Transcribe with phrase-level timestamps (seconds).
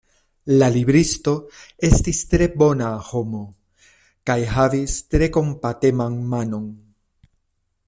[0.61, 1.33] La libristo
[1.89, 3.43] estis tre bona homo
[4.31, 6.67] kaj havis tre kompateman manon.